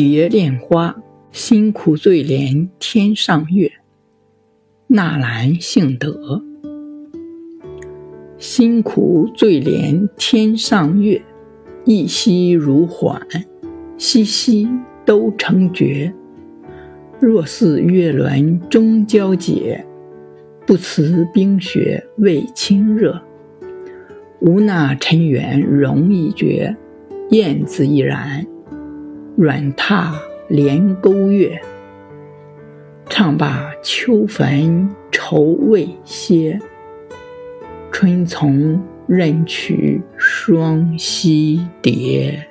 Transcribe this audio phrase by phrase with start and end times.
[0.00, 0.94] 蝶恋花，
[1.32, 3.68] 辛苦最怜天上月。
[4.86, 6.40] 纳兰性德。
[8.38, 11.20] 辛苦最怜天上月，
[11.84, 13.20] 一夕如缓，
[13.96, 14.68] 夕夕
[15.04, 16.14] 都成绝。
[17.18, 19.84] 若似月轮终交解，
[20.64, 23.20] 不辞冰雪为亲热。
[24.38, 26.76] 无那尘缘容易绝，
[27.30, 28.46] 燕子亦然。
[29.40, 30.14] 软榻
[30.48, 31.62] 连钩月，
[33.08, 36.58] 唱罢秋坟愁未歇。
[37.92, 42.48] 春丛任取双栖蝶。